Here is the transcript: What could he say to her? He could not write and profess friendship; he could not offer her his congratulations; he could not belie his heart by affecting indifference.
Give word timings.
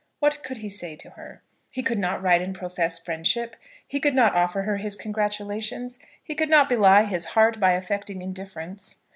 What 0.19 0.41
could 0.41 0.57
he 0.57 0.69
say 0.69 0.95
to 0.95 1.11
her? 1.11 1.43
He 1.69 1.83
could 1.83 1.99
not 1.99 2.23
write 2.23 2.41
and 2.41 2.55
profess 2.55 2.97
friendship; 2.97 3.55
he 3.87 3.99
could 3.99 4.15
not 4.15 4.33
offer 4.33 4.63
her 4.63 4.77
his 4.77 4.95
congratulations; 4.95 5.99
he 6.23 6.33
could 6.33 6.49
not 6.49 6.67
belie 6.67 7.03
his 7.03 7.25
heart 7.37 7.59
by 7.59 7.73
affecting 7.73 8.23
indifference. 8.23 8.97